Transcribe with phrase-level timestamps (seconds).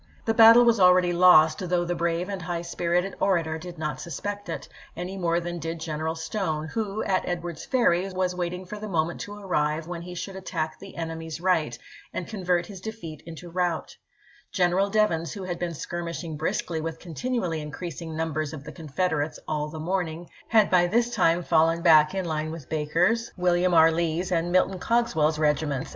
[0.25, 4.49] The battle was already lost, though the brave and high spirited orator did not suspect
[4.49, 8.87] it, any more than did General Stone, who, at Edwards Ferry, was waiting for the
[8.89, 11.77] moment to arrive when he should attack the enemy's right
[12.11, 13.95] and convert his defeat into rout.
[14.57, 19.69] Colonel Devens, who had been skirmishing briskly with continually increasing numbers of the Confederates all
[19.69, 23.69] the morning, had by this time fallen back in line with Baker's, THE ABMY OF
[23.69, 23.91] THE POTOMAC 457 William R.
[23.91, 25.89] Lee's, and Milton Cogswell's regiments, ch.
[25.89, 25.89] xxv.